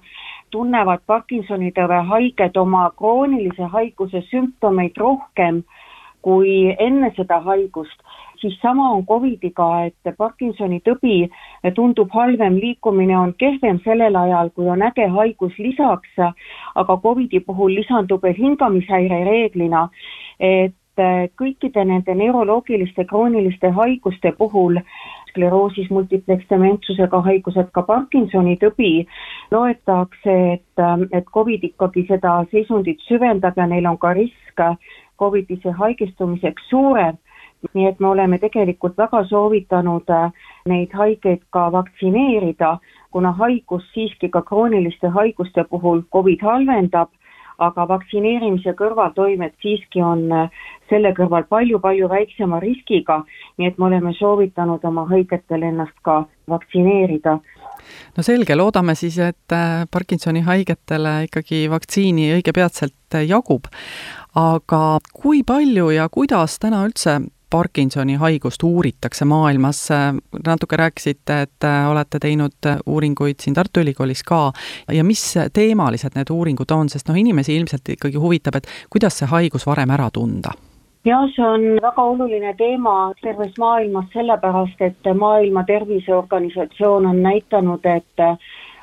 tunnevad 0.52 1.02
Parkinsoni 1.08 1.72
tõve 1.72 2.04
haiged 2.12 2.58
oma 2.58 2.90
kroonilise 2.98 3.72
haiguse 3.72 4.22
sümptomeid 4.30 4.98
rohkem 4.98 5.64
kui 6.26 6.76
enne 6.80 7.12
seda 7.16 7.40
haigust, 7.46 8.00
siis 8.46 8.62
sama 8.62 8.92
on 8.94 9.06
Covidiga, 9.06 9.70
et 9.90 10.16
Parkinsoni 10.18 10.82
tõbi 10.86 11.26
tundub 11.76 12.14
halvem, 12.14 12.60
liikumine 12.62 13.18
on 13.18 13.34
kehvem 13.42 13.82
sellel 13.84 14.16
ajal, 14.22 14.54
kui 14.56 14.70
on 14.70 14.86
äge 14.86 15.08
haigus 15.18 15.58
lisaks, 15.58 16.16
aga 16.76 16.98
Covidi 17.04 17.42
puhul 17.42 17.76
lisandub 17.80 18.26
hingamishäire 18.38 19.24
reeglina, 19.26 19.90
et 20.40 20.76
et 20.96 21.34
kõikide 21.36 21.84
nende 21.84 22.14
neuroloogiliste 22.16 23.04
krooniliste 23.10 23.68
haiguste 23.76 24.32
puhul, 24.38 24.80
skleroosis, 25.30 25.90
multiplex 25.92 26.46
dementsusega 26.50 27.20
haigused, 27.26 27.68
ka 27.76 27.84
Parkinsoni 27.84 28.56
tõbi, 28.62 29.06
loetakse, 29.52 30.36
et, 30.54 30.84
et 31.12 31.28
Covid 31.36 31.68
ikkagi 31.68 32.06
seda 32.08 32.38
seisundit 32.52 33.04
süvendab 33.10 33.60
ja 33.60 33.68
neil 33.68 33.92
on 33.92 34.00
ka 34.00 34.14
risk 34.16 34.64
Covidisse 35.20 35.72
haigestumiseks 35.72 36.70
suurem 36.70 37.20
nii 37.74 37.88
et 37.88 38.00
me 38.00 38.08
oleme 38.08 38.38
tegelikult 38.40 38.98
väga 38.98 39.24
soovitanud 39.30 40.12
neid 40.70 40.94
haigeid 40.94 41.44
ka 41.50 41.72
vaktsineerida, 41.72 42.78
kuna 43.12 43.32
haigus 43.32 43.84
siiski 43.94 44.30
ka 44.30 44.42
krooniliste 44.42 45.08
haiguste 45.08 45.64
puhul 45.70 46.04
Covid 46.14 46.42
halvendab 46.42 47.10
aga 47.64 47.86
vaktsineerimise 47.90 48.74
kõrvaltoimed 48.78 49.56
siiski 49.64 50.02
on 50.04 50.26
äh, 50.34 50.64
selle 50.90 51.12
kõrval 51.18 51.46
palju-palju 51.50 52.10
väiksema 52.12 52.60
riskiga, 52.64 53.22
nii 53.58 53.70
et 53.70 53.78
me 53.80 53.90
oleme 53.90 54.14
soovitanud 54.18 54.84
oma 54.86 55.06
haigetel 55.10 55.64
ennast 55.64 55.96
ka 56.04 56.24
vaktsineerida. 56.52 57.38
no 58.18 58.24
selge, 58.24 58.56
loodame 58.56 58.96
siis, 58.96 59.18
et 59.20 59.56
äh, 59.56 59.86
Parkinsoni 59.92 60.44
haigetele 60.48 61.16
ikkagi 61.30 61.66
vaktsiini 61.72 62.34
õige 62.38 62.54
peatselt 62.54 63.20
jagub. 63.28 63.72
aga 64.36 65.00
kui 65.14 65.44
palju 65.48 65.90
ja 65.96 66.10
kuidas 66.10 66.60
täna 66.60 66.84
üldse 66.86 67.22
Parkinsoni 67.50 68.16
haigust 68.16 68.64
uuritakse 68.64 69.26
maailmas, 69.26 69.88
natuke 70.46 70.78
rääkisite, 70.78 71.42
et 71.42 71.64
äh, 71.64 71.90
olete 71.92 72.20
teinud 72.20 72.66
äh, 72.66 72.78
uuringuid 72.86 73.40
siin 73.40 73.54
Tartu 73.54 73.80
Ülikoolis 73.80 74.24
ka. 74.24 74.52
Ja 74.92 75.04
mis 75.04 75.24
teemalised 75.54 76.16
need 76.16 76.32
uuringud 76.32 76.72
on, 76.72 76.90
sest 76.90 77.10
noh, 77.10 77.18
inimesi 77.20 77.56
ilmselt 77.56 77.90
ikkagi 77.96 78.18
huvitab, 78.18 78.60
et 78.60 78.72
kuidas 78.90 79.20
see 79.20 79.30
haigus 79.32 79.68
varem 79.68 79.94
ära 79.96 80.10
tunda? 80.14 80.56
jah, 81.06 81.28
see 81.36 81.46
on 81.46 81.66
väga 81.82 82.02
oluline 82.02 82.54
teema 82.58 83.14
terves 83.22 83.54
maailmas, 83.62 84.08
sellepärast 84.14 84.82
et 84.82 85.10
Maailma 85.16 85.64
Terviseorganisatsioon 85.64 87.06
on 87.06 87.22
näidanud, 87.22 87.86
et 87.86 88.26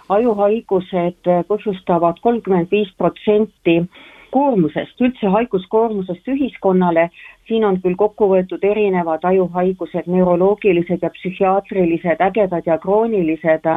ajuhaigused 0.08 1.30
põhjustavad 1.48 2.20
kolmkümmend 2.22 2.70
viis 2.70 2.90
protsenti 2.98 3.80
koormusest, 4.32 5.00
üldse 5.00 5.30
haiguskoormusest 5.34 6.28
ühiskonnale, 6.34 7.08
siin 7.48 7.64
on 7.68 7.78
küll 7.84 7.98
kokku 8.00 8.30
võetud 8.32 8.64
erinevad 8.64 9.24
ajuhaigused, 9.28 10.08
neuroloogilised 10.10 11.04
ja 11.04 11.10
psühhiaatrilised, 11.16 12.24
ägedad 12.24 12.66
ja 12.66 12.78
kroonilised, 12.82 13.68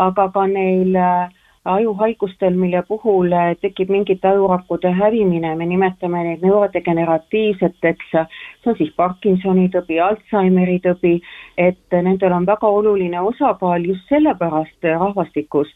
aga 0.00 0.28
ka 0.34 0.46
neil 0.46 0.96
äh, 0.96 1.39
ajuhaigustel, 1.64 2.54
mille 2.56 2.82
puhul 2.88 3.32
eh, 3.32 3.56
tekib 3.60 3.90
mingite 3.92 4.28
ajurakkude 4.28 4.92
hävimine, 4.96 5.54
me 5.56 5.66
nimetame 5.66 6.22
neid 6.24 6.44
neurodegeneratiivseteks, 6.44 8.12
see 8.12 8.70
on 8.72 8.78
siis 8.78 8.92
Parkinsoni 8.96 9.68
tõbi, 9.74 9.98
Alžeimeri 10.00 10.78
tõbi, 10.86 11.18
et 11.60 11.98
nendel 12.08 12.32
on 12.32 12.48
väga 12.48 12.68
oluline 12.80 13.20
osakaal 13.20 13.84
just 13.84 14.08
sellepärast 14.08 14.88
rahvastikus, 14.88 15.68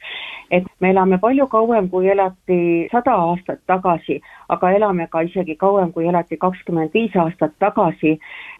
et 0.50 0.64
me 0.80 0.94
elame 0.94 1.18
palju 1.20 1.46
kauem, 1.52 1.90
kui 1.92 2.08
elati 2.08 2.88
sada 2.92 3.18
aastat 3.28 3.60
tagasi, 3.68 4.20
aga 4.48 4.72
elame 4.78 5.08
ka 5.12 5.20
isegi 5.28 5.56
kauem, 5.60 5.92
kui 5.92 6.08
elati 6.08 6.40
kakskümmend 6.40 6.96
viis 6.96 7.16
aastat 7.16 7.52
tagasi. 7.60 8.18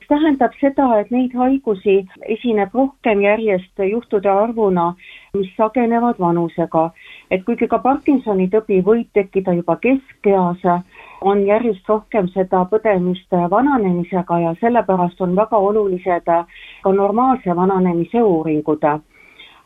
Tähendab 0.09 0.52
seda, 0.61 0.90
et 1.00 1.11
neid 1.11 1.33
haigusi 1.33 2.02
esineb 2.28 2.75
rohkem 2.76 3.23
järjest 3.25 3.81
juhtude 3.88 4.28
arvuna, 4.28 4.90
mis 5.34 5.50
sagenevad 5.56 6.18
vanusega. 6.20 6.90
et 7.30 7.44
kuigi 7.44 7.66
ka 7.68 7.78
Parkinsoni 7.78 8.46
tõbi 8.52 8.80
võib 8.88 9.08
tekkida 9.18 9.52
juba 9.52 9.76
keskeas, 9.76 10.62
on 11.20 11.42
järjest 11.46 11.88
rohkem 11.88 12.28
seda 12.28 12.64
põdemist 12.70 13.36
vananemisega 13.50 14.38
ja 14.38 14.54
sellepärast 14.60 15.20
on 15.20 15.36
väga 15.36 15.56
olulised 15.56 16.24
ka 16.26 16.92
normaalse 16.92 17.56
vananemise 17.56 18.22
uuringud. 18.22 18.84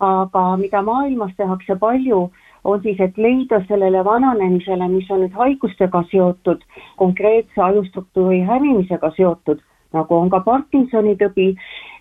aga 0.00 0.56
mida 0.56 0.82
maailmas 0.82 1.32
tehakse 1.36 1.76
palju, 1.76 2.30
on 2.64 2.82
siis, 2.82 3.00
et 3.00 3.18
leida 3.18 3.60
sellele 3.68 4.04
vananemisele, 4.04 4.88
mis 4.88 5.10
on 5.10 5.20
nüüd 5.24 5.34
haigustega 5.34 6.04
seotud, 6.10 6.62
konkreetse 6.96 7.62
ajustruktuuri 7.62 8.40
hävimisega 8.50 9.10
seotud, 9.16 9.60
nagu 9.92 10.14
on 10.14 10.30
ka 10.30 10.40
Parkinsoni 10.44 11.16
tõbi, 11.20 11.48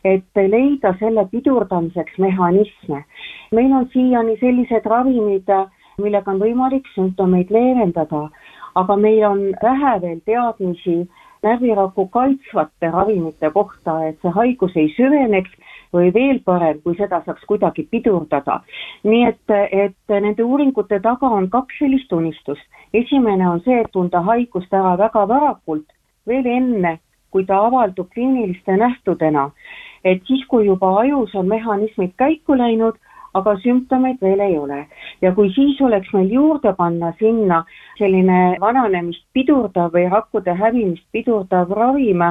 et 0.05 0.41
leida 0.53 0.93
selle 0.99 1.25
pidurdamiseks 1.31 2.17
mehhanisme. 2.17 3.03
meil 3.51 3.73
on 3.73 3.89
siiani 3.93 4.37
sellised 4.39 4.85
ravimid, 4.85 5.49
millega 5.97 6.31
on 6.31 6.39
võimalik 6.39 6.87
sümptomeid 6.95 7.51
leevendada, 7.51 8.27
aga 8.75 8.95
meil 8.95 9.23
on 9.25 9.39
vähe 9.63 9.93
veel 10.01 10.19
teadmisi 10.25 11.07
närviraku 11.43 12.07
kaitsvate 12.07 12.91
ravimite 12.91 13.49
kohta, 13.53 13.97
et 14.07 14.17
see 14.21 14.33
haigus 14.33 14.75
ei 14.75 14.89
süveneks 14.95 15.53
või 15.93 16.11
veel 16.13 16.39
parem, 16.45 16.81
kui 16.83 16.97
seda 16.97 17.21
saaks 17.25 17.45
kuidagi 17.49 17.87
pidurdada. 17.91 18.61
nii 19.03 19.23
et, 19.27 19.55
et 19.71 20.15
nende 20.27 20.43
uuringute 20.43 20.99
taga 20.99 21.29
on 21.39 21.49
kaks 21.49 21.79
sellist 21.79 22.13
unistust. 22.13 22.65
esimene 22.93 23.49
on 23.49 23.61
see, 23.65 23.79
et 23.81 23.91
tunda 23.91 24.21
haigust 24.21 24.73
ära 24.73 24.97
väga 24.97 25.27
varakult, 25.27 25.87
veel 26.27 26.45
enne, 26.45 26.97
kui 27.31 27.45
ta 27.45 27.59
avaldub 27.65 28.09
kliiniliste 28.13 28.77
nähtudena. 28.77 29.51
et 30.03 30.21
siis, 30.27 30.45
kui 30.47 30.65
juba 30.65 30.97
ajus 30.99 31.35
on 31.35 31.47
mehhanismid 31.47 32.11
käiku 32.17 32.57
läinud, 32.57 32.95
aga 33.33 33.55
sümptomeid 33.63 34.21
veel 34.21 34.39
ei 34.39 34.57
ole. 34.57 34.85
ja 35.21 35.31
kui 35.35 35.49
siis 35.53 35.81
oleks 35.81 36.13
meil 36.13 36.31
juurde 36.31 36.73
panna 36.77 37.13
sinna 37.19 37.63
selline 37.97 38.57
vananemist 38.61 39.25
pidurdav 39.33 39.93
või 39.93 40.07
rakkude 40.11 40.53
hävimist 40.53 41.05
pidurdav 41.11 41.71
ravim, 41.79 42.23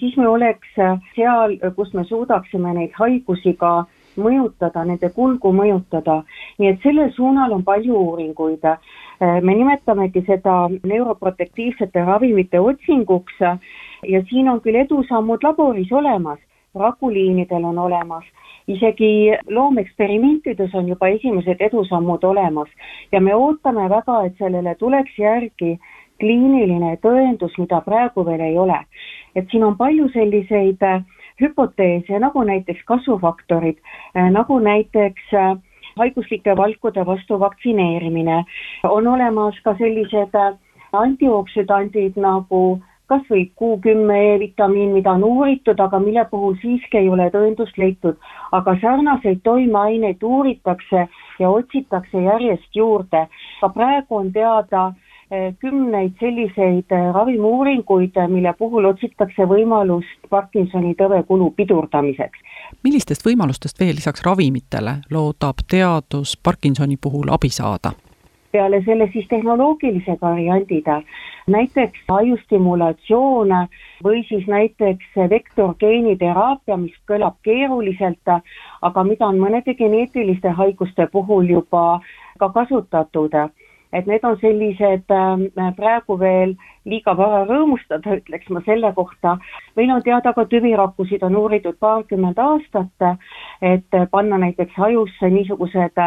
siis 0.00 0.16
me 0.16 0.28
oleks 0.28 0.74
seal, 1.14 1.56
kus 1.76 1.94
me 1.94 2.04
suudaksime 2.04 2.74
neid 2.74 2.96
haigusi 2.98 3.56
ka 3.60 3.84
mõjutada, 4.20 4.84
nende 4.84 5.10
kulgu 5.14 5.52
mõjutada. 5.54 6.22
nii 6.58 6.68
et 6.68 6.82
sellel 6.82 7.12
suunal 7.12 7.52
on 7.52 7.64
palju 7.64 7.94
uuringuid. 7.94 8.64
me 9.20 9.54
nimetamegi 9.54 10.24
seda 10.26 10.68
neuroprotektiivsete 10.82 12.04
ravimite 12.04 12.60
otsinguks 12.60 13.36
ja 14.08 14.22
siin 14.28 14.48
on 14.48 14.60
küll 14.60 14.76
edusammud 14.80 15.42
laboris 15.42 15.92
olemas, 15.92 16.38
rakuliinidel 16.74 17.64
on 17.64 17.78
olemas. 17.78 18.24
Isegi 18.68 19.32
loomeeksperimentides 19.50 20.74
on 20.74 20.88
juba 20.88 21.08
esimesed 21.08 21.60
edusammud 21.60 22.24
olemas. 22.24 22.68
Ja 23.12 23.20
me 23.20 23.34
ootame 23.34 23.88
väga, 23.90 24.22
et 24.24 24.36
sellele 24.38 24.74
tuleks 24.74 25.18
järgi 25.18 25.78
kliiniline 26.20 26.96
tõendus, 27.04 27.56
mida 27.58 27.80
praegu 27.80 28.24
veel 28.26 28.40
ei 28.40 28.58
ole. 28.58 28.78
et 29.34 29.46
siin 29.50 29.62
on 29.64 29.76
palju 29.78 30.08
selliseid 30.10 30.82
äh, 30.82 31.04
hüpoteese, 31.40 32.18
nagu 32.18 32.42
näiteks 32.42 32.80
kasvufaktorid, 32.84 33.78
äh, 34.16 34.30
nagu 34.30 34.58
näiteks 34.58 35.34
äh, 35.34 35.52
haiguslike 35.96 36.56
valkude 36.56 37.06
vastu 37.06 37.38
vaktsineerimine, 37.40 38.44
on 38.84 39.06
olemas 39.06 39.54
ka 39.64 39.76
sellised 39.78 40.34
antioksüdandid 40.92 42.18
nagu 42.18 42.80
kas 43.10 43.26
või 43.30 43.48
Q10 43.58 44.10
E-vitamiin, 44.34 44.92
mida 44.94 45.12
on 45.18 45.24
uuritud, 45.26 45.80
aga 45.82 45.98
mille 45.98 46.24
puhul 46.30 46.56
siiski 46.62 47.02
ei 47.02 47.08
ole 47.10 47.30
tõendust 47.34 47.78
leitud. 47.78 48.16
aga 48.52 48.76
sarnaseid 48.82 49.40
toimeaineid 49.42 50.22
uuritakse 50.22 51.06
ja 51.38 51.50
otsitakse 51.50 52.22
järjest 52.22 52.76
juurde. 52.76 53.26
ka 53.60 53.68
praegu 53.68 54.16
on 54.16 54.32
teada 54.32 54.92
eh, 55.30 55.54
kümneid 55.58 56.12
selliseid 56.20 56.90
eh, 56.90 57.12
ravimiuuringuid, 57.14 58.20
mille 58.28 58.54
puhul 58.58 58.84
otsitakse 58.92 59.46
võimalust 59.54 60.30
Parkinsoni 60.30 60.94
tõvekulu 60.94 61.50
pidurdamiseks. 61.56 62.38
millistest 62.84 63.26
võimalustest 63.26 63.80
veel 63.80 63.94
lisaks 63.94 64.22
ravimitele 64.26 65.00
loodab 65.10 65.66
teadus 65.70 66.36
Parkinsoni 66.36 66.96
puhul 66.96 67.34
abi 67.38 67.48
saada? 67.48 67.92
Peale 68.52 68.82
selle 68.84 69.08
siis 69.12 69.26
tehnoloogilised 69.28 70.20
variandid, 70.22 70.88
näiteks 71.50 72.04
ajustimulatsioon 72.08 73.54
või 74.04 74.22
siis 74.28 74.46
näiteks 74.46 75.16
vektorgeeniteraapia, 75.30 76.76
mis 76.76 76.94
kõlab 77.10 77.38
keeruliselt, 77.42 78.34
aga 78.82 79.04
mida 79.04 79.26
on 79.26 79.40
mõnede 79.40 79.74
geneetiliste 79.74 80.54
haiguste 80.60 81.08
puhul 81.12 81.50
juba 81.50 82.00
ka 82.38 82.48
kasutatud. 82.48 83.34
et 83.92 84.06
need 84.06 84.24
on 84.24 84.36
sellised 84.38 85.10
äh, 85.10 85.72
praegu 85.76 86.18
veel 86.18 86.54
liiga 86.84 87.16
vara 87.16 87.40
rõõmustada, 87.44 88.20
ütleks 88.20 88.50
ma 88.50 88.60
selle 88.66 88.92
kohta. 88.94 89.38
meil 89.76 89.90
on 89.90 90.02
teada 90.02 90.32
ka 90.32 90.44
tüvirakkusid 90.44 91.22
on 91.22 91.36
uuritud 91.36 91.76
paarkümmend 91.80 92.38
aastat, 92.38 93.18
et 93.62 94.10
panna 94.10 94.38
näiteks 94.38 94.78
ajusse 94.78 95.30
niisugused 95.30 95.98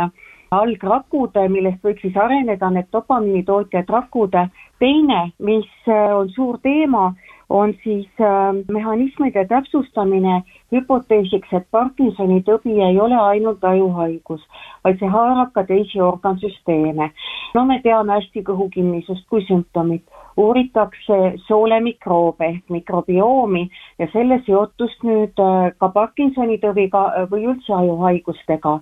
algrakud, 0.53 1.37
millest 1.49 1.83
võiks 1.83 2.01
siis 2.05 2.17
areneda 2.17 2.69
need 2.69 2.89
dopamiinitootjad 2.93 3.89
rakud. 3.89 4.35
teine, 4.79 5.31
mis 5.39 5.69
äh, 5.87 6.15
on 6.15 6.29
suur 6.29 6.57
teema, 6.63 7.13
on 7.49 7.73
siis 7.83 8.07
äh, 8.21 8.53
mehhanismide 8.71 9.45
täpsustamine 9.45 10.41
hüpoteesiks, 10.73 11.51
et 11.53 11.67
Parkinsoni 11.71 12.41
tõbi 12.47 12.79
ei 12.81 12.99
ole 12.99 13.15
ainult 13.15 13.63
ajuhaigus, 13.63 14.41
vaid 14.83 14.99
see 14.99 15.11
haarab 15.15 15.53
ka 15.53 15.63
teisi 15.69 16.01
organsüsteeme. 16.01 17.11
no 17.53 17.65
me 17.65 17.79
teame 17.83 18.13
hästi 18.13 18.43
kõhukinnisust 18.49 19.27
kui 19.29 19.45
sümptomit, 19.47 20.03
uuritakse 20.37 21.19
soolemikrobe 21.47 22.45
ehk 22.45 22.69
mikrobiomi 22.69 23.69
ja 23.99 24.07
selle 24.13 24.41
seotust 24.45 25.03
nüüd 25.03 25.39
äh, 25.39 25.71
ka 25.77 25.89
Parkinsoni 25.89 26.57
tõviga 26.57 27.27
või 27.31 27.45
üldse 27.53 27.73
ajuhaigustega 27.73 28.79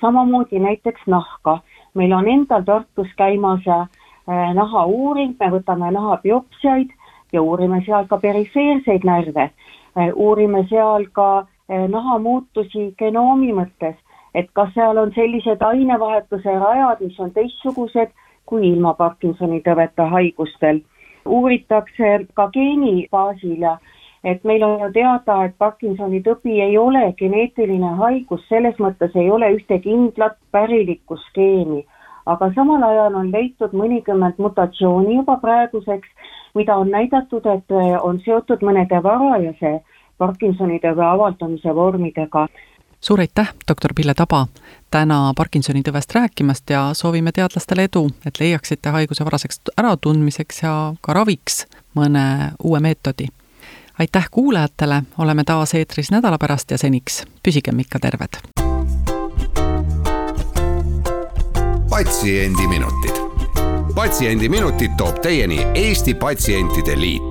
samamoodi 0.00 0.58
näiteks 0.58 1.00
nahka. 1.06 1.58
meil 1.94 2.12
on 2.12 2.28
endal 2.28 2.62
Tartus 2.62 3.08
käimas 3.16 3.66
eh, 3.66 4.54
nahauuring, 4.54 5.34
me 5.40 5.50
võtame 5.50 5.90
naha 5.90 6.16
biopsiaid 6.22 6.90
ja 7.32 7.42
uurime 7.42 7.82
seal 7.86 8.06
ka 8.06 8.18
perifeerseid 8.18 9.04
närve. 9.04 9.50
Eh, 9.96 10.12
uurime 10.14 10.66
seal 10.68 11.06
ka 11.12 11.46
naha 11.88 12.18
muutusi 12.18 12.94
genoomi 12.98 13.52
mõttes, 13.54 13.94
et 14.34 14.48
kas 14.52 14.72
seal 14.74 14.98
on 14.98 15.12
sellised 15.14 15.62
ainevahetuse 15.62 16.58
rajad, 16.58 17.00
mis 17.00 17.20
on 17.20 17.30
teistsugused 17.30 18.10
kui 18.50 18.66
ilma 18.68 18.94
Parkinsoni 18.98 19.62
tõveta 19.66 20.08
haigustel. 20.10 20.82
uuritakse 21.26 22.26
ka 22.34 22.48
geeni 22.54 23.06
baasil 23.12 23.58
ja 23.62 23.76
et 24.24 24.44
meil 24.44 24.62
on 24.62 24.80
ju 24.80 24.90
teada, 24.92 25.44
et 25.44 25.54
Parkinsoni 25.58 26.20
tõbi 26.24 26.60
ei 26.60 26.76
ole 26.78 27.12
geneetiline 27.18 27.94
haigus, 28.00 28.42
selles 28.48 28.76
mõttes 28.78 29.14
ei 29.16 29.30
ole 29.30 29.48
ühte 29.56 29.80
kindlat 29.80 30.36
pärilikku 30.52 31.16
skeemi, 31.28 31.84
aga 32.26 32.50
samal 32.54 32.84
ajal 32.84 33.16
on 33.22 33.30
leitud 33.32 33.72
mõnikümmend 33.76 34.38
mutatsiooni 34.38 35.16
juba 35.16 35.38
praeguseks, 35.40 36.08
mida 36.54 36.76
on 36.76 36.90
näidatud, 36.92 37.46
et 37.46 37.76
on 38.02 38.20
seotud 38.24 38.66
mõnede 38.66 39.02
varajase 39.02 39.80
Parkinsoni 40.20 40.82
tõve 40.82 41.06
avaldumise 41.06 41.72
vormidega. 41.74 42.44
Suur 43.00 43.22
aitäh, 43.24 43.54
doktor 43.64 43.94
Pille 43.96 44.12
Taba, 44.12 44.42
täna 44.92 45.32
Parkinsoni 45.36 45.80
tõvest 45.80 46.12
rääkimast 46.12 46.68
ja 46.70 46.90
soovime 46.92 47.32
teadlastele 47.32 47.88
edu, 47.88 48.10
et 48.28 48.36
leiaksite 48.42 48.92
haiguse 48.92 49.24
varaseks 49.24 49.72
äratundmiseks 49.80 50.62
ja 50.66 50.76
ka 51.00 51.16
raviks 51.16 51.64
mõne 51.96 52.52
uue 52.60 52.84
meetodi 52.84 53.32
aitäh 54.00 54.28
kuulajatele, 54.30 55.02
oleme 55.18 55.44
taas 55.44 55.74
eetris 55.74 56.10
nädala 56.10 56.38
pärast 56.38 56.70
ja 56.70 56.78
seniks 56.78 57.24
püsigem 57.42 57.78
ikka 57.78 57.98
terved. 57.98 58.40
patsiendiminutid. 61.90 63.16
patsiendiminutid 63.94 64.90
toob 64.96 65.20
teieni 65.20 65.66
Eesti 65.74 66.14
Patsientide 66.14 67.00
Liit 67.00 67.29